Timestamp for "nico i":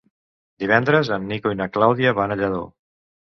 1.33-1.59